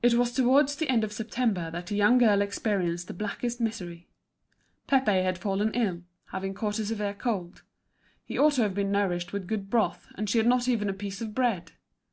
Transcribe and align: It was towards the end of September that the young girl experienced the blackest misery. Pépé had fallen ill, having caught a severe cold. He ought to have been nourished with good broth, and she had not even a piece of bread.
It 0.00 0.14
was 0.14 0.30
towards 0.32 0.76
the 0.76 0.88
end 0.88 1.02
of 1.02 1.12
September 1.12 1.72
that 1.72 1.88
the 1.88 1.96
young 1.96 2.18
girl 2.18 2.40
experienced 2.40 3.08
the 3.08 3.12
blackest 3.12 3.60
misery. 3.60 4.08
Pépé 4.88 5.24
had 5.24 5.38
fallen 5.38 5.74
ill, 5.74 6.04
having 6.26 6.54
caught 6.54 6.78
a 6.78 6.84
severe 6.86 7.14
cold. 7.14 7.64
He 8.24 8.38
ought 8.38 8.52
to 8.52 8.62
have 8.62 8.74
been 8.74 8.92
nourished 8.92 9.32
with 9.32 9.48
good 9.48 9.68
broth, 9.68 10.06
and 10.14 10.30
she 10.30 10.38
had 10.38 10.46
not 10.46 10.68
even 10.68 10.88
a 10.88 10.92
piece 10.92 11.20
of 11.20 11.34
bread. 11.34 11.72